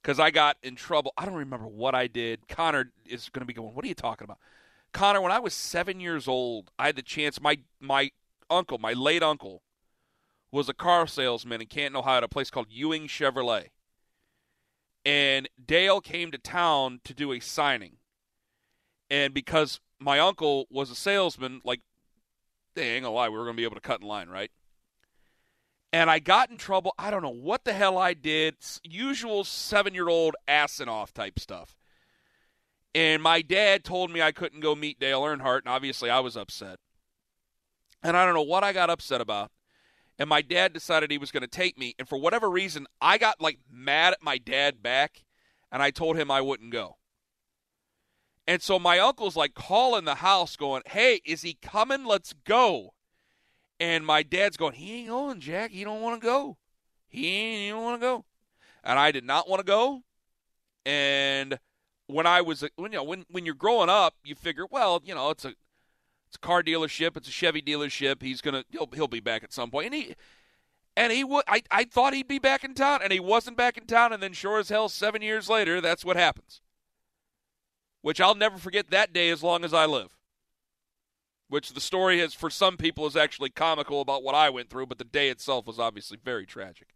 [0.02, 1.14] Cuz I got in trouble.
[1.18, 2.48] I don't remember what I did.
[2.48, 4.40] Connor is going to be going, "What are you talking about?"
[4.94, 8.12] Connor, when I was 7 years old, I had the chance my my
[8.50, 9.64] uncle, my late uncle
[10.54, 13.70] was a car salesman in Canton, Ohio at a place called Ewing Chevrolet.
[15.04, 17.98] And Dale came to town to do a signing.
[19.10, 21.82] And because my uncle was a salesman, like
[22.76, 24.52] they ain't gonna lie, we were gonna be able to cut in line, right?
[25.92, 26.94] And I got in trouble.
[27.00, 28.56] I don't know what the hell I did.
[28.84, 31.76] Usual seven year old assing off type stuff.
[32.94, 36.38] And my dad told me I couldn't go meet Dale Earnhardt, and obviously I was
[36.38, 36.78] upset.
[38.04, 39.50] And I don't know what I got upset about.
[40.20, 41.96] And my dad decided he was going to take me.
[41.98, 45.26] And for whatever reason, I got like mad at my dad back,
[45.72, 46.98] and I told him I wouldn't go.
[48.46, 52.06] And so my uncle's like calling the house, going, Hey, is he coming?
[52.06, 52.94] Let's go.
[53.80, 55.72] And my dad's going, He ain't going, Jack.
[55.72, 56.58] He don't want to go.
[57.08, 58.26] He ain't he don't want to go.
[58.84, 60.02] And I did not want to go.
[60.86, 61.60] And
[62.08, 65.16] when I was when you know when when you're growing up, you figure, well, you
[65.16, 65.54] know, it's a
[66.34, 68.24] it's a car dealership, it's a Chevy dealership.
[68.24, 69.94] He's gonna he'll he'll be back at some point.
[69.94, 70.16] And he
[70.98, 73.78] and he would I, I thought he'd be back in town, and he wasn't back
[73.78, 76.62] in town, and then sure as hell, seven years later, that's what happens.
[78.02, 80.18] Which I'll never forget that day as long as I live.
[81.50, 84.88] Which the story is for some people is actually comical about what I went through,
[84.88, 86.96] but the day itself was obviously very tragic.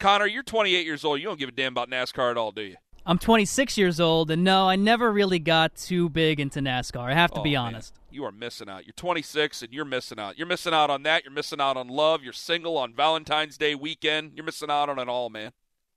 [0.00, 1.20] Connor, you're 28 years old.
[1.20, 2.76] You don't give a damn about NASCAR at all, do you?
[3.06, 7.10] I'm 26 years old, and no, I never really got too big into NASCAR.
[7.10, 7.60] I have to Oh, be man.
[7.74, 7.94] honest.
[8.10, 8.86] You are missing out.
[8.86, 10.36] You're 26 and you're missing out.
[10.36, 11.24] You're missing out on that.
[11.24, 12.22] You're missing out on love.
[12.22, 14.32] You're single on Valentine's Day weekend.
[14.34, 15.52] You're missing out on it all, man.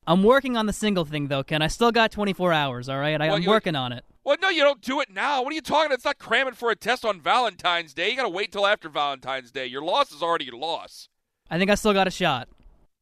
[0.06, 1.62] I'm working on the single thing, though, Ken.
[1.62, 3.20] I still got 24 hours, all right?
[3.20, 4.04] I, Well, I'm working on it.
[4.24, 5.42] Well, no, you don't do it now.
[5.44, 5.88] What are you talking?
[5.88, 5.96] about?
[5.96, 8.10] It's not cramming for a test on Valentine's Day.
[8.12, 9.66] You got to wait till after Valentine's Day.
[9.66, 11.10] Your loss is already your loss.
[11.50, 12.48] I think I still got a shot.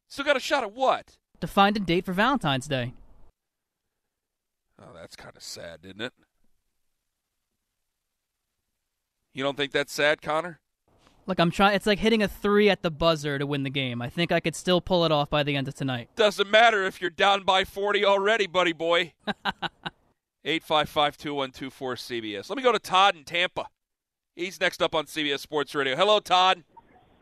[0.08, 1.16] Still got a shot at what?
[1.40, 2.92] To find a date for Valentine's Day.
[4.82, 6.12] Oh, that's kind of sad, isn't it?
[9.34, 10.60] You don't think that's sad, Connor?
[11.26, 11.76] Look, I'm trying.
[11.76, 14.02] It's like hitting a three at the buzzer to win the game.
[14.02, 16.08] I think I could still pull it off by the end of tonight.
[16.16, 19.12] Doesn't matter if you're down by 40 already, buddy boy.
[20.44, 22.50] 855 2124 CBS.
[22.50, 23.66] Let me go to Todd in Tampa.
[24.34, 25.94] He's next up on CBS Sports Radio.
[25.94, 26.64] Hello, Todd.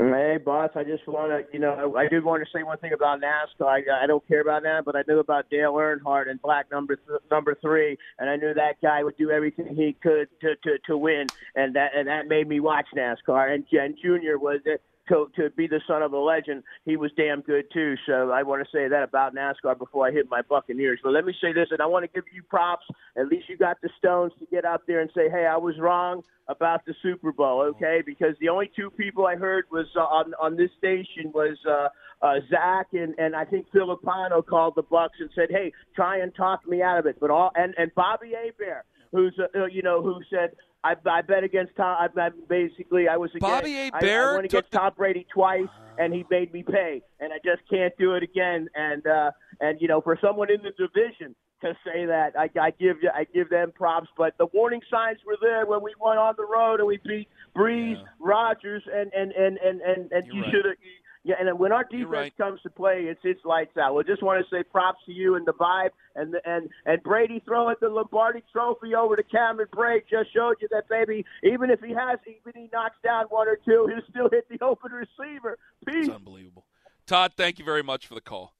[0.01, 0.71] Hey, boss.
[0.77, 3.67] I just want to, you know, I did want to say one thing about NASCAR.
[3.67, 6.97] I, I don't care about that, but I knew about Dale Earnhardt and black number
[6.97, 10.79] th- number three, and I knew that guy would do everything he could to to
[10.87, 13.53] to win, and that and that made me watch NASCAR.
[13.53, 17.11] And Jen Junior was it to to be the son of a legend, he was
[17.16, 17.94] damn good too.
[18.07, 21.01] So I want to say that about NASCAR before I hit my Buccaneers.
[21.03, 22.87] But let me say this, and I want to give you props.
[23.16, 25.75] At least you got the stones to get out there and say, "Hey, I was
[25.79, 30.01] wrong about the Super Bowl." Okay, because the only two people I heard was uh,
[30.01, 31.59] on on this station was.
[31.68, 31.88] uh
[32.23, 36.35] uh, Zach and, and I think Filipano called the Bucks and said, "Hey, try and
[36.35, 40.03] talk me out of it." But all and and Bobby Abear, who's uh, you know
[40.03, 40.51] who said,
[40.83, 41.97] I, I bet against Tom.
[42.01, 43.90] I, I basically I was against, Bobby A.
[43.93, 47.37] I, Bear I went against Tom Brady twice, and he made me pay, and I
[47.45, 48.69] just can't do it again.
[48.75, 52.71] And uh, and you know, for someone in the division to say that, I, I
[52.71, 54.09] give you I give them props.
[54.16, 57.29] But the warning signs were there when we went on the road and we beat
[57.55, 58.05] Brees, Yeah.
[58.19, 60.51] Rodgers, and and and and and, and You're you right.
[60.51, 60.75] should have.
[61.22, 62.37] Yeah, and when our defense right.
[62.38, 63.94] comes to play, it's it's lights out.
[63.94, 67.02] We just want to say props to you and the vibe, and the, and and
[67.02, 71.26] Brady throwing the Lombardi Trophy over to Cameron Brate just showed you that baby.
[71.44, 74.64] Even if he has, even he knocks down one or two, he'll still hit the
[74.64, 75.59] open receiver.
[75.87, 76.06] Peace.
[76.06, 76.64] It's unbelievable.
[77.06, 78.54] Todd, thank you very much for the call.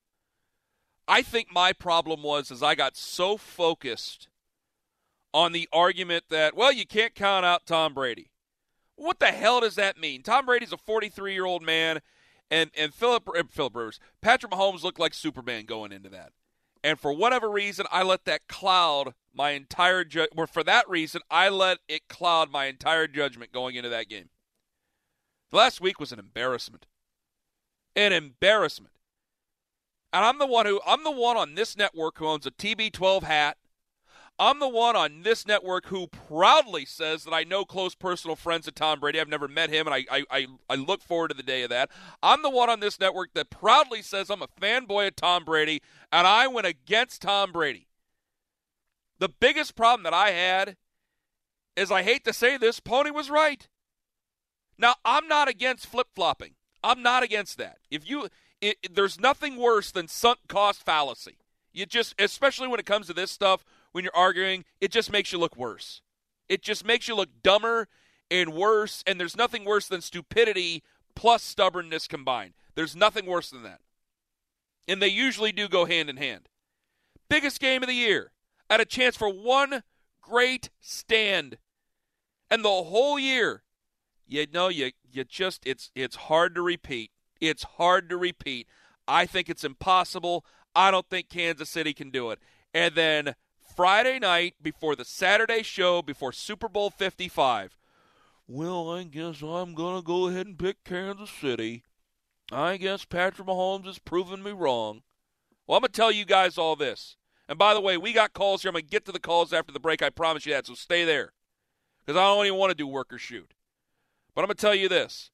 [1.08, 4.28] I think my problem was is I got so focused
[5.32, 8.30] on the argument that well you can't count out Tom Brady.
[8.96, 10.22] What the hell does that mean?
[10.22, 12.00] Tom Brady's a 43 year old man,
[12.50, 16.32] and and Philip uh, Philip Rivers, Patrick Mahomes looked like Superman going into that,
[16.82, 21.20] and for whatever reason I let that cloud my entire ju- or for that reason
[21.30, 24.30] I let it cloud my entire judgment going into that game.
[25.52, 26.86] Last week was an embarrassment
[27.96, 28.94] an embarrassment.
[30.12, 33.22] And I'm the one who I'm the one on this network who owns a TB12
[33.22, 33.56] hat.
[34.40, 38.66] I'm the one on this network who proudly says that I know close personal friends
[38.66, 39.20] of Tom Brady.
[39.20, 41.90] I've never met him, and I, I, I, look forward to the day of that.
[42.22, 45.83] I'm the one on this network that proudly says I'm a fanboy of Tom Brady,
[46.11, 47.87] and I went against Tom Brady.
[49.18, 50.79] The biggest problem that I had
[51.76, 53.68] is I hate to say this, Pony was right.
[54.79, 56.55] Now, I'm not against flip flopping.
[56.83, 57.76] I'm not against that.
[57.90, 58.29] If you,
[58.62, 61.37] it- there's nothing worse than sunk cost fallacy.
[61.74, 65.33] You just, especially when it comes to this stuff, when you're arguing, it just makes
[65.33, 66.03] you look worse.
[66.48, 67.88] It just makes you look dumber
[68.31, 69.03] and worse.
[69.07, 70.83] And there's nothing worse than stupidity
[71.14, 72.55] plus stubbornness combined.
[72.74, 73.81] There's nothing worse than that.
[74.88, 76.48] And they usually do go hand in hand.
[77.29, 78.33] Biggest game of the year.
[78.68, 79.83] At a chance for one
[80.20, 81.59] great stand.
[82.50, 83.62] And the whole year,
[84.26, 87.11] you know you you just it's it's hard to repeat.
[87.40, 88.68] It's hard to repeat.
[89.09, 90.44] I think it's impossible.
[90.74, 92.38] I don't think Kansas City can do it.
[92.72, 93.35] And then
[93.80, 97.78] Friday night before the Saturday show before Super Bowl 55.
[98.46, 101.84] Well, I guess I'm going to go ahead and pick Kansas City.
[102.52, 105.00] I guess Patrick Mahomes has proven me wrong.
[105.66, 107.16] Well, I'm going to tell you guys all this.
[107.48, 108.68] And by the way, we got calls here.
[108.68, 110.02] I'm going to get to the calls after the break.
[110.02, 110.66] I promise you that.
[110.66, 111.32] So stay there.
[112.04, 113.54] Because I don't even want to do work or shoot.
[114.34, 115.30] But I'm going to tell you this.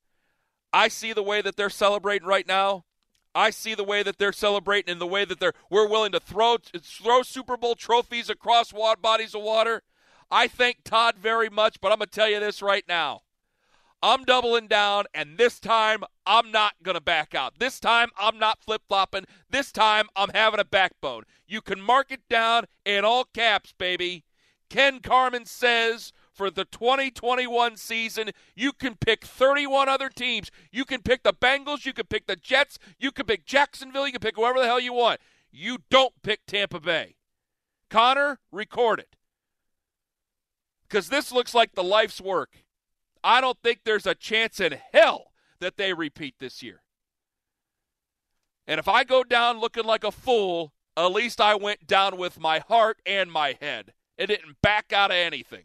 [0.72, 2.85] I see the way that they're celebrating right now.
[3.37, 6.20] I see the way that they're celebrating and the way that they're we're willing to
[6.20, 9.83] throw throw Super Bowl trophies across bodies of water.
[10.31, 13.22] I thank Todd very much, but I'm going to tell you this right now.
[14.03, 17.59] I'm doubling down, and this time I'm not going to back out.
[17.59, 19.27] This time I'm not flip flopping.
[19.51, 21.25] This time I'm having a backbone.
[21.46, 24.25] You can mark it down in all caps, baby.
[24.70, 30.51] Ken Carman says for the 2021 season, you can pick 31 other teams.
[30.70, 34.12] You can pick the Bengals, you can pick the Jets, you can pick Jacksonville, you
[34.12, 35.20] can pick whoever the hell you want.
[35.51, 37.16] You don't pick Tampa Bay.
[37.88, 39.16] Connor, record it.
[40.88, 42.64] Because this looks like the life's work.
[43.25, 46.83] I don't think there's a chance in hell that they repeat this year.
[48.66, 52.38] And if I go down looking like a fool, at least I went down with
[52.38, 53.92] my heart and my head.
[54.18, 55.64] It didn't back out of anything.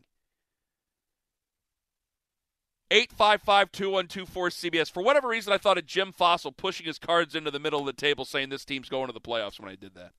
[2.92, 4.92] 855-2124 CBS.
[4.92, 7.86] For whatever reason, I thought of Jim Fassel pushing his cards into the middle of
[7.86, 10.12] the table saying this team's going to the playoffs when I did that.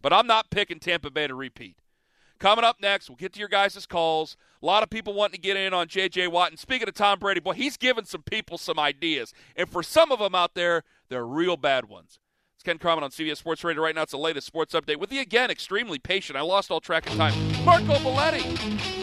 [0.00, 1.76] But I'm not picking Tampa Bay to repeat.
[2.38, 4.36] Coming up next, we'll get to your guys' calls.
[4.62, 6.28] A lot of people wanting to get in on J.J.
[6.28, 6.50] Watt.
[6.50, 9.32] And speaking of Tom Brady, boy, he's given some people some ideas.
[9.54, 12.18] And for some of them out there, they're real bad ones.
[12.54, 14.02] It's Ken Carman on CBS Sports Radio right now.
[14.02, 16.36] It's the latest sports update with the, again, extremely patient.
[16.38, 17.34] I lost all track of time.
[17.64, 18.95] Marco Belletti.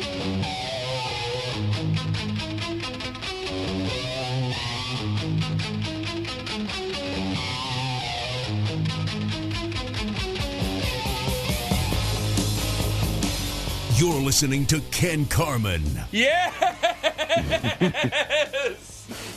[14.03, 15.81] You're listening to Ken Carman.
[16.11, 16.51] Yes!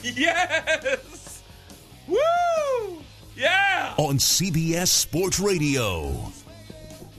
[0.03, 1.45] yes!
[2.09, 2.99] Woo!
[3.37, 3.95] Yeah!
[3.97, 6.33] On CBS Sports Radio.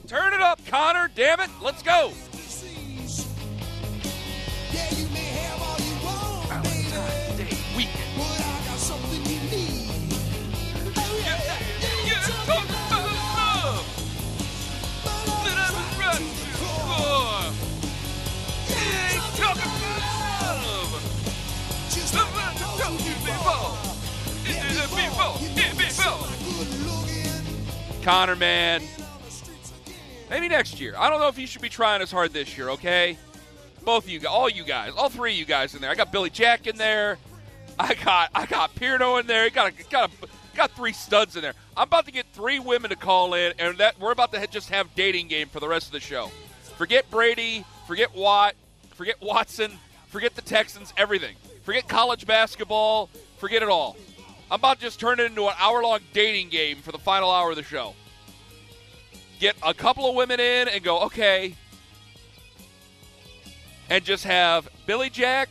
[0.06, 1.10] Turn it up, Connor.
[1.14, 1.48] Damn it.
[1.62, 2.12] Let's go.
[28.08, 28.82] Connor, man.
[30.30, 30.94] Maybe next year.
[30.96, 33.18] I don't know if you should be trying as hard this year, okay?
[33.84, 35.90] Both of you, all you guys, all three of you guys in there.
[35.90, 37.18] I got Billy Jack in there.
[37.78, 39.44] I got I got Pierno in there.
[39.44, 41.52] He Got a, got a, got three studs in there.
[41.76, 44.70] I'm about to get three women to call in, and that we're about to just
[44.70, 46.30] have dating game for the rest of the show.
[46.78, 48.54] Forget Brady, forget Watt,
[48.94, 49.72] forget Watson,
[50.06, 51.36] forget the Texans, everything.
[51.62, 53.98] Forget college basketball, forget it all.
[54.50, 57.30] I'm about to just turn it into an hour long dating game for the final
[57.30, 57.94] hour of the show.
[59.40, 61.54] Get a couple of women in and go, okay.
[63.90, 65.50] And just have Billy Jack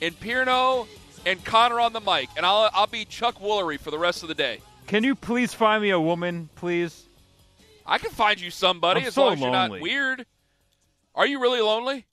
[0.00, 0.86] and Pierno
[1.24, 2.28] and Connor on the mic.
[2.36, 4.60] And I'll, I'll be Chuck Woolery for the rest of the day.
[4.86, 7.04] Can you please find me a woman, please?
[7.86, 10.26] I can find you somebody I'm as so long as you're not weird.
[11.14, 12.06] Are you really lonely?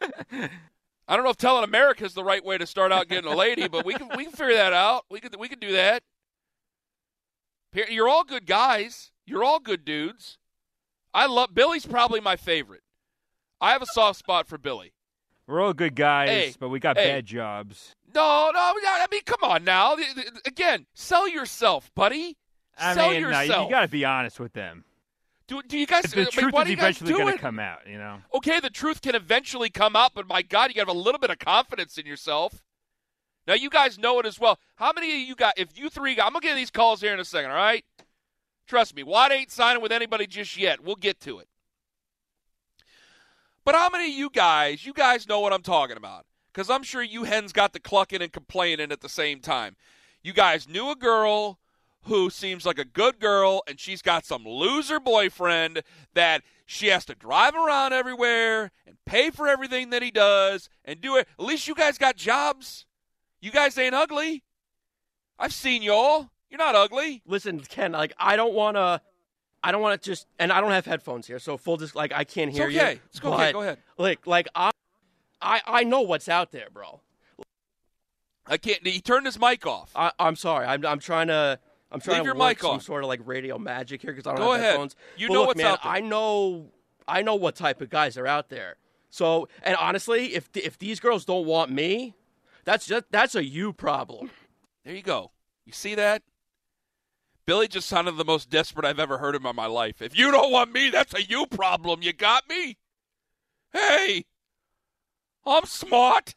[1.10, 3.34] I don't know if telling America is the right way to start out getting a
[3.34, 5.06] lady, but we can we can figure that out.
[5.10, 6.04] We can we can do that.
[7.88, 9.10] You're all good guys.
[9.26, 10.38] You're all good dudes.
[11.12, 12.82] I love Billy's probably my favorite.
[13.60, 14.92] I have a soft spot for Billy.
[15.48, 17.06] We're all good guys, Hey, but we got hey.
[17.06, 17.96] bad jobs.
[18.14, 19.96] No, no, I mean, come on now.
[20.46, 22.36] Again, sell yourself, buddy.
[22.78, 23.64] I sell mean, no, yourself.
[23.68, 24.84] you got to be honest with them.
[25.50, 26.04] Do, do you guys?
[26.04, 28.18] The I mean, truth is do you guys eventually going to come out, you know?
[28.34, 31.00] okay, the truth can eventually come out, but my God, you got to have a
[31.00, 32.62] little bit of confidence in yourself.
[33.48, 34.60] Now, you guys know it as well.
[34.76, 37.12] How many of you got, if you three I'm going to get these calls here
[37.12, 37.84] in a second, all right?
[38.68, 40.84] Trust me, Watt ain't signing with anybody just yet.
[40.84, 41.48] We'll get to it.
[43.64, 46.26] But how many of you guys, you guys know what I'm talking about?
[46.52, 49.74] Because I'm sure you hens got the clucking and complaining at the same time.
[50.22, 51.58] You guys knew a girl
[52.04, 55.82] who seems like a good girl, and she's got some loser boyfriend
[56.14, 61.00] that she has to drive around everywhere and pay for everything that he does and
[61.00, 61.28] do it.
[61.38, 62.86] At least you guys got jobs.
[63.40, 64.44] You guys ain't ugly.
[65.38, 66.30] I've seen y'all.
[66.50, 67.22] You're not ugly.
[67.26, 69.00] Listen, Ken, like I don't want to
[69.62, 72.12] I don't want to just and I don't have headphones here, so full dis like
[72.12, 72.94] I can't It's hear okay.
[72.94, 73.00] you.
[73.06, 73.52] It's okay.
[73.52, 73.78] Go ahead.
[73.98, 74.70] Like like I
[75.40, 77.00] I I know what's out there, bro.
[78.46, 78.84] I can't.
[78.86, 79.92] He turned his mic off.
[79.94, 80.66] I I'm sorry.
[80.66, 81.58] I'm I'm trying to
[81.92, 84.26] I'm trying Leave to your work mic some sort of like radio magic here because
[84.26, 84.70] I don't Go have ahead.
[84.72, 84.96] headphones.
[85.16, 85.92] You But know look, what's man, out there.
[85.92, 86.70] I know
[87.08, 88.76] I know what type of guys are out there.
[89.10, 92.14] So and honestly, if if these girls don't want me,
[92.64, 94.30] that's just that's a you problem.
[94.84, 95.32] There you go.
[95.66, 96.22] You see that?
[97.46, 100.00] Billy just sounded the most desperate I've ever heard him in my life.
[100.00, 102.02] If you don't want me, that's a you problem.
[102.02, 102.76] You got me?
[103.72, 104.24] Hey,
[105.44, 106.34] I'm smart.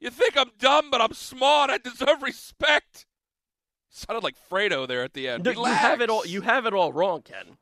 [0.00, 1.70] You think I'm dumb, but I'm smart.
[1.70, 3.06] I deserve respect.
[3.96, 5.44] Sounded like Fredo there at the end.
[5.44, 6.26] No, you have it all.
[6.26, 7.56] You have it all wrong, Ken.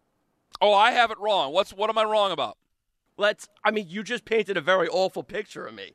[0.61, 1.53] Oh, I have it wrong.
[1.53, 2.59] What's what am I wrong about?
[3.17, 3.49] Let's.
[3.65, 5.93] I mean, you just painted a very awful picture of me.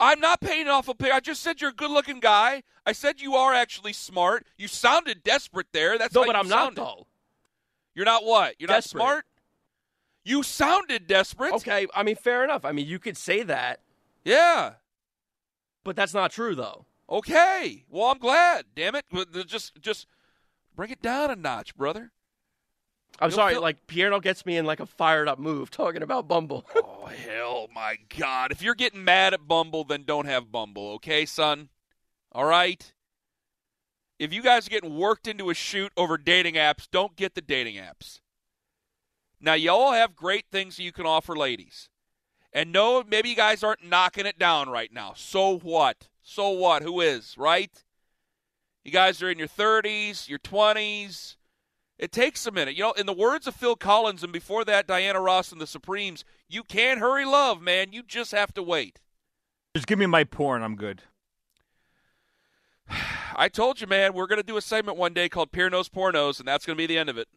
[0.00, 1.14] I'm not painting off a picture.
[1.14, 2.64] I just said you're a good-looking guy.
[2.86, 4.46] I said you are actually smart.
[4.56, 5.96] You sounded desperate there.
[5.96, 6.76] That's no, but I'm not sounded.
[6.82, 7.06] though.
[7.94, 8.54] You're not what?
[8.58, 8.98] You're Desperate.
[8.98, 9.24] not smart.
[10.24, 11.52] You sounded desperate.
[11.54, 12.64] Okay, I mean, fair enough.
[12.64, 13.80] I mean, you could say that,
[14.24, 14.74] Yeah.
[15.84, 16.84] but that's not true though.
[17.10, 17.84] Okay.
[17.88, 18.66] Well, I'm glad.
[18.74, 19.04] Damn it.
[19.46, 20.06] Just, just
[20.74, 22.12] bring it down a notch, brother.
[23.20, 23.54] I'm You'll sorry.
[23.54, 26.64] feel- Like Pierno gets me in like a fired up move talking about Bumble.
[27.00, 28.52] Oh hell, my God!
[28.52, 31.70] If you're getting mad at Bumble, then don't have Bumble, okay, son?
[32.32, 32.92] All right.
[34.18, 37.40] If you guys are getting worked into a shoot over dating apps, don't get the
[37.40, 38.20] dating apps.
[39.40, 41.88] Now, you all have great things that you can offer ladies.
[42.52, 45.14] And no, maybe you guys aren't knocking it down right now.
[45.16, 46.08] So what?
[46.30, 46.82] So what?
[46.82, 47.70] Who is, right?
[48.84, 51.36] You guys are in your 30s, your 20s.
[51.98, 52.76] It takes a minute.
[52.76, 55.66] You know, in the words of Phil Collins and before that, Diana Ross and the
[55.66, 57.92] Supremes, you can't hurry love, man.
[57.92, 59.00] You just have to wait.
[59.74, 60.62] Just give me my porn.
[60.62, 61.00] I'm good.
[63.34, 66.38] I told you, man, we're going to do a segment one day called Pierno's Pornos,
[66.38, 67.28] and that's going to be the end of it.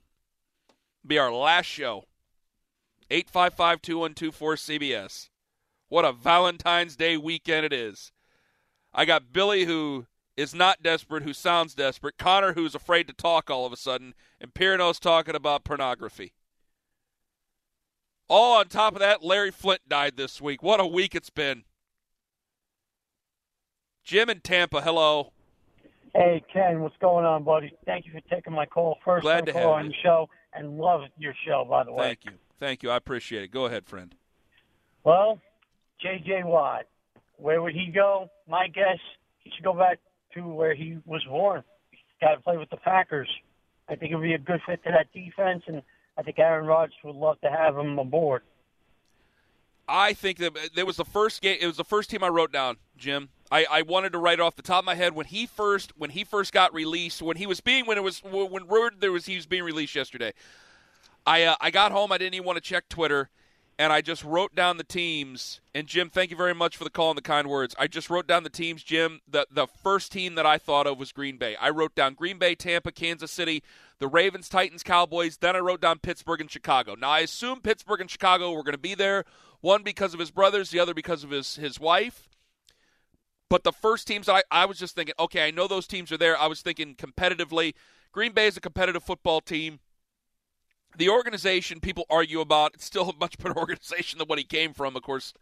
[1.07, 2.03] Be our last show.
[3.09, 5.29] 855 2124 CBS.
[5.87, 8.11] What a Valentine's Day weekend it is.
[8.93, 13.49] I got Billy, who is not desperate, who sounds desperate, Connor, who's afraid to talk
[13.49, 16.33] all of a sudden, and Pierno's talking about pornography.
[18.27, 20.63] All on top of that, Larry Flynt died this week.
[20.63, 21.63] What a week it's been.
[24.03, 25.33] Jim in Tampa, hello.
[26.15, 27.71] Hey, Ken, what's going on, buddy?
[27.85, 28.97] Thank you for taking my call.
[29.05, 29.91] First Glad to call have on you.
[29.91, 32.03] the show, and love your show, by the way.
[32.03, 32.31] Thank you.
[32.59, 32.89] Thank you.
[32.89, 33.51] I appreciate it.
[33.51, 34.15] Go ahead, friend.
[35.03, 35.39] Well,
[36.01, 36.43] J.J.
[36.43, 36.85] Watt,
[37.41, 38.29] where would he go?
[38.47, 38.99] My guess,
[39.39, 39.99] he should go back
[40.35, 41.63] to where he was born.
[41.89, 43.29] He's got to play with the Packers.
[43.89, 45.81] I think it would be a good fit to that defense, and
[46.17, 48.43] I think Aaron Rodgers would love to have him aboard.
[49.87, 51.57] I think that there was the first game.
[51.59, 53.29] It was the first team I wrote down, Jim.
[53.51, 55.91] I, I wanted to write it off the top of my head when he first
[55.97, 59.11] when he first got released when he was being when it was when word there
[59.11, 60.31] was he was being released yesterday.
[61.25, 62.11] I uh, I got home.
[62.13, 63.29] I didn't even want to check Twitter,
[63.81, 65.59] and I just wrote down the teams.
[65.73, 67.75] And Jim, thank you very much for the call and the kind words.
[67.79, 69.21] I just wrote down the teams, Jim.
[69.27, 71.55] The the first team that I thought of was Green Bay.
[71.55, 73.63] I wrote down Green Bay, Tampa, Kansas City,
[73.97, 75.37] the Ravens, Titans, Cowboys.
[75.37, 76.93] Then I wrote down Pittsburgh and Chicago.
[76.93, 79.25] Now I assume Pittsburgh and Chicago were going to be there.
[79.61, 82.29] One because of his brothers, the other because of his his wife.
[83.49, 86.17] But the first teams, I, I was just thinking, okay, I know those teams are
[86.17, 86.37] there.
[86.37, 87.73] I was thinking competitively.
[88.11, 89.79] Green Bay is a competitive football team.
[90.97, 94.73] The organization people argue about, it's still a much better organization than what he came
[94.73, 95.33] from, of course.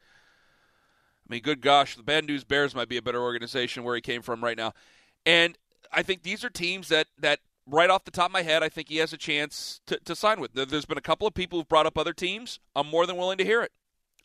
[1.28, 4.02] I mean, good gosh, the Bad News Bears might be a better organization where he
[4.02, 4.74] came from right now.
[5.26, 5.58] And
[5.91, 8.70] I think these are teams that, that right off the top of my head, I
[8.70, 10.54] think he has a chance to, to sign with.
[10.54, 12.60] There's been a couple of people who've brought up other teams.
[12.76, 13.72] I'm more than willing to hear it.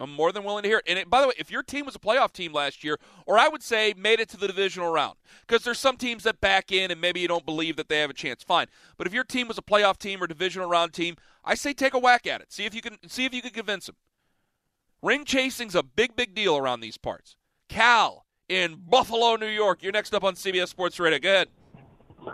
[0.00, 0.84] I'm more than willing to hear it.
[0.88, 3.38] And it, by the way, if your team was a playoff team last year, or
[3.38, 5.16] I would say made it to the divisional round,
[5.46, 8.10] because there's some teams that back in and maybe you don't believe that they have
[8.10, 8.66] a chance, fine.
[8.96, 11.94] But if your team was a playoff team or divisional round team, I say take
[11.94, 12.52] a whack at it.
[12.52, 13.96] See if you can see if you can convince them.
[15.02, 17.36] Ring chasing's a big, big deal around these parts.
[17.68, 19.82] Cal in Buffalo, New York.
[19.82, 21.18] You're next up on CBS Sports Radio.
[21.18, 21.48] Go ahead.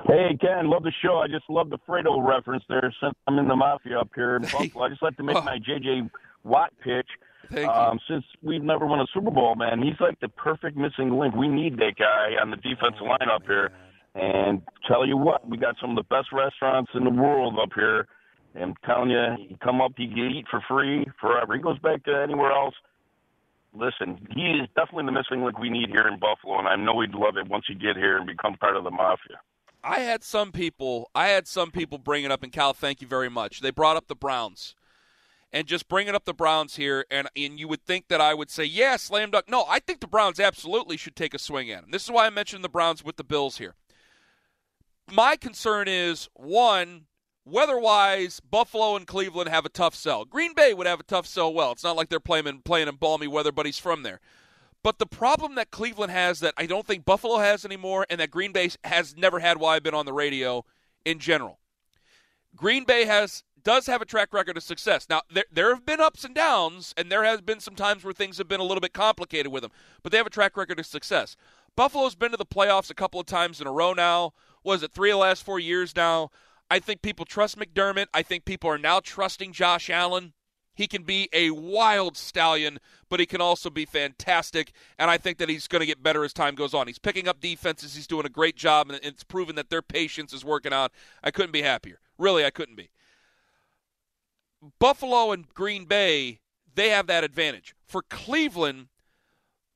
[0.07, 1.19] Hey, Ken, love the show.
[1.19, 2.95] I just love the Fredo reference there.
[3.03, 5.59] Since I'm in the mafia up here in Buffalo, I just like to make my
[5.59, 6.11] J.J.
[6.45, 7.09] Watt pitch.
[7.53, 11.19] Thank um, Since we've never won a Super Bowl, man, he's like the perfect missing
[11.19, 11.35] link.
[11.35, 13.71] We need that guy on the defensive line up here.
[14.15, 17.71] And tell you what, we got some of the best restaurants in the world up
[17.75, 18.09] here.
[18.61, 21.55] I'm telling you, you come up, you can eat for free forever.
[21.55, 22.75] He goes back to anywhere else.
[23.73, 27.01] Listen, he is definitely the missing link we need here in Buffalo, and I know
[27.01, 29.39] he'd love it once you get here and become part of the mafia.
[29.85, 31.09] I had some people.
[31.15, 33.61] I had some people bring it up, and Cal, thank you very much.
[33.61, 34.75] They brought up the Browns,
[35.53, 38.51] and just bringing up the Browns here, and and you would think that I would
[38.51, 39.49] say, yeah, slam dunk.
[39.49, 41.91] No, I think the Browns absolutely should take a swing at him.
[41.91, 43.75] This is why I mentioned the Browns with the Bills here.
[45.13, 47.07] My concern is one,
[47.45, 50.25] weather-wise, Buffalo and Cleveland have a tough sell.
[50.25, 51.53] Green Bay would have a tough sell.
[51.53, 54.21] Well, it's not like they're playing in, playing in balmy weather, but he's from there.
[54.83, 58.31] But the problem that Cleveland has that I don't think Buffalo has anymore, and that
[58.31, 60.65] Green Bay has never had while I've been on the radio
[61.05, 61.59] in general.
[62.57, 65.07] Green Bay has does have a track record of success.
[65.09, 68.13] Now there there have been ups and downs, and there has been some times where
[68.13, 70.79] things have been a little bit complicated with them, but they have a track record
[70.79, 71.37] of success.
[71.77, 74.33] Buffalo's been to the playoffs a couple of times in a row now.
[74.65, 76.31] Was it three of the last four years now?
[76.71, 78.07] I think people trust McDermott.
[78.15, 80.35] I think people are now trusting Josh Allen.
[80.75, 84.73] He can be a wild stallion, but he can also be fantastic.
[84.99, 86.87] And I think that he's going to get better as time goes on.
[86.87, 87.97] He's picking up defenses.
[87.97, 90.93] He's doing a great job, and it's proven that their patience is working out.
[91.23, 92.01] I couldn't be happier.
[92.19, 92.91] Really, I couldn't be.
[94.79, 96.41] Buffalo and Green Bay,
[96.75, 97.75] they have that advantage.
[97.87, 98.89] For Cleveland,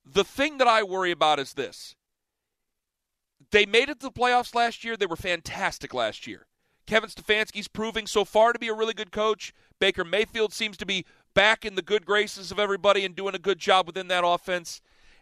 [0.04, 1.96] the thing that I worry about is this.
[3.50, 4.96] They made it to the playoffs last year.
[4.96, 6.46] They were fantastic last year.
[6.86, 9.54] Kevin Stefanski's proving so far to be a really good coach.
[9.78, 13.38] Baker Mayfield seems to be back in the good graces of everybody and doing a
[13.38, 14.80] good job within that offense.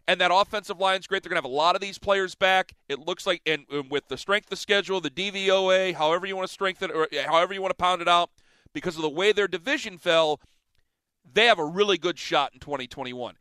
[0.09, 1.23] And that offensive line's great.
[1.23, 2.75] They're going to have a lot of these players back.
[2.89, 6.35] It looks like, and, and with the strength of the schedule, the DVOA, however you
[6.35, 8.31] want to strengthen or however you want to pound it out,
[8.73, 10.41] because of the way their division fell,
[11.31, 13.37] they have a really good shot in 2021.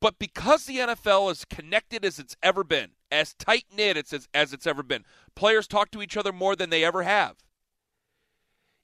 [0.00, 4.52] But because the NFL is connected as it's ever been, as tight knit as, as
[4.52, 5.04] it's ever been,
[5.34, 7.36] players talk to each other more than they ever have.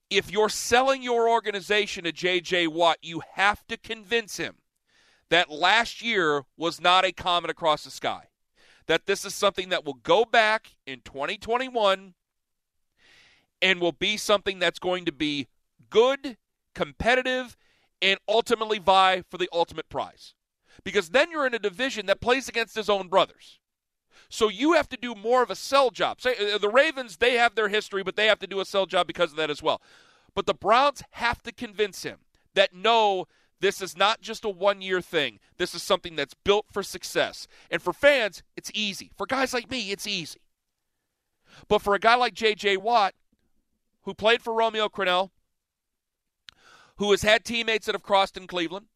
[0.08, 2.66] If you're selling your organization to J.J.
[2.68, 4.56] Watt, you have to convince him
[5.30, 8.24] that last year was not a comet across the sky.
[8.86, 12.14] That this is something that will go back in 2021
[13.62, 15.46] and will be something that's going to be
[15.90, 16.36] good,
[16.74, 17.56] competitive,
[18.00, 20.34] and ultimately vie for the ultimate prize.
[20.84, 23.60] Because then you're in a division that plays against his own brothers.
[24.28, 26.20] So you have to do more of a sell job.
[26.20, 28.86] Say, uh, the Ravens, they have their history, but they have to do a sell
[28.86, 29.82] job because of that as well.
[30.34, 32.18] But the Browns have to convince him
[32.54, 33.26] that no,
[33.60, 35.38] this is not just a one year thing.
[35.58, 37.46] This is something that's built for success.
[37.70, 39.10] And for fans, it's easy.
[39.16, 40.40] For guys like me, it's easy.
[41.68, 42.78] But for a guy like J.J.
[42.78, 43.14] Watt,
[44.04, 45.30] who played for Romeo Crennel,
[47.02, 48.86] who has had teammates that have crossed in Cleveland,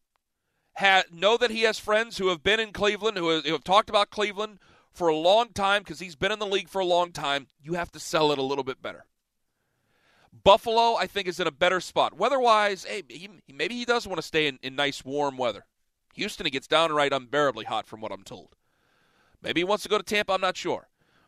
[1.11, 3.89] know that he has friends who have been in Cleveland, who have, who have talked
[3.89, 4.59] about Cleveland,
[4.93, 7.73] for a long time because he's been in the league for a long time, you
[7.73, 9.03] have to sell it a little bit better.
[10.31, 12.17] Buffalo, I think, is in a better spot.
[12.17, 15.65] Weather-wise, hey, he, maybe he does want to stay in, in nice, warm weather.
[16.13, 18.55] Houston, he gets downright unbearably hot, from what I'm told.
[19.41, 20.31] Maybe he wants to go to Tampa.
[20.31, 20.87] I'm not sure.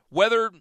[0.10, 0.52] Weather,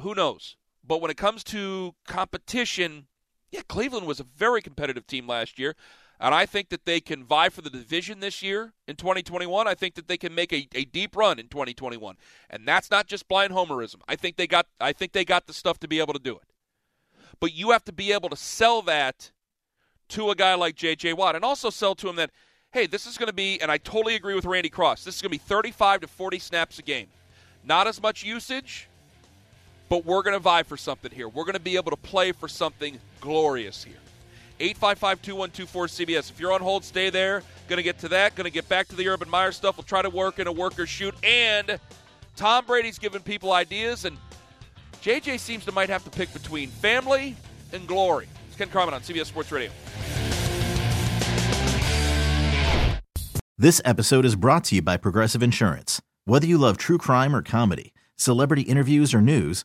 [0.00, 0.56] who knows?
[0.82, 3.06] But when it comes to competition,
[3.52, 5.76] yeah, Cleveland was a very competitive team last year.
[6.18, 9.66] And I think that they can vie for the division this year in 2021.
[9.66, 12.16] I think that they can make a, a deep run in 2021.
[12.48, 13.96] And that's not just blind homerism.
[14.08, 16.36] I think they got I think they got the stuff to be able to do
[16.36, 16.44] it.
[17.40, 19.32] But you have to be able to sell that
[20.10, 21.14] to a guy like J.J.
[21.14, 22.30] Watt and also sell to him that,
[22.70, 25.22] hey, this is going to be, and I totally agree with Randy Cross, this is
[25.22, 27.08] going to be 35 to 40 snaps a game.
[27.64, 28.88] Not as much usage,
[29.92, 31.28] but we're going to vie for something here.
[31.28, 33.98] We're going to be able to play for something glorious here.
[34.58, 36.30] 855 2124 CBS.
[36.30, 37.42] If you're on hold, stay there.
[37.68, 38.34] Going to get to that.
[38.34, 39.76] Going to get back to the Urban Meyer stuff.
[39.76, 41.14] We'll try to work in a worker shoot.
[41.22, 41.78] And
[42.36, 44.16] Tom Brady's giving people ideas, and
[45.02, 47.36] JJ seems to might have to pick between family
[47.74, 48.28] and glory.
[48.48, 49.70] It's Ken Carman on CBS Sports Radio.
[53.58, 56.00] This episode is brought to you by Progressive Insurance.
[56.24, 59.64] Whether you love true crime or comedy, celebrity interviews or news,